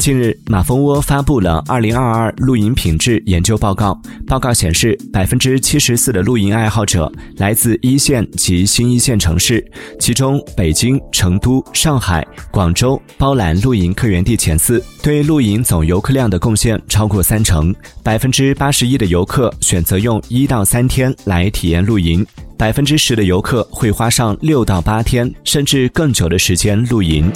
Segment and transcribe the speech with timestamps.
[0.00, 3.94] 近日马蜂窝发布了二零二二露营品质研究报告
[4.26, 9.62] 报告显示百分之七十四的露营爱好者来自一线及新一线城市
[9.98, 22.26] 其中北京成都上海广州包揽露营客源地前四对露营总游客量的贡献超过三成百分之八十一的游客选择用一到三天来体验露营
[22.56, 27.30] 百分之十的游客会花上六到八天甚至更久的时间露营